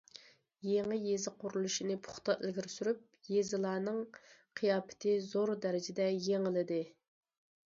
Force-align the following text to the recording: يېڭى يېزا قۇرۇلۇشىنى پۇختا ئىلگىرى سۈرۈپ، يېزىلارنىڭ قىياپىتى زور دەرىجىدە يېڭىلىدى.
يېڭى 0.67 0.95
يېزا 1.01 1.33
قۇرۇلۇشىنى 1.43 1.97
پۇختا 2.07 2.35
ئىلگىرى 2.39 2.71
سۈرۈپ، 2.77 3.03
يېزىلارنىڭ 3.35 4.01
قىياپىتى 4.61 5.15
زور 5.29 5.53
دەرىجىدە 5.69 6.11
يېڭىلىدى. 6.31 6.83